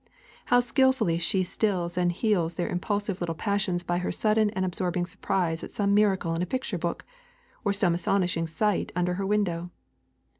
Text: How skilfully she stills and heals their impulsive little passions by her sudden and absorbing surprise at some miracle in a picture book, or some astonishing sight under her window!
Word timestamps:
How 0.45 0.61
skilfully 0.61 1.19
she 1.19 1.43
stills 1.43 1.95
and 1.95 2.11
heals 2.11 2.55
their 2.55 2.67
impulsive 2.67 3.19
little 3.21 3.35
passions 3.35 3.83
by 3.83 3.99
her 3.99 4.11
sudden 4.11 4.49
and 4.49 4.65
absorbing 4.65 5.05
surprise 5.05 5.63
at 5.63 5.69
some 5.69 5.93
miracle 5.93 6.33
in 6.33 6.41
a 6.41 6.47
picture 6.47 6.79
book, 6.79 7.05
or 7.63 7.71
some 7.71 7.93
astonishing 7.93 8.47
sight 8.47 8.91
under 8.95 9.13
her 9.13 9.27
window! 9.27 9.69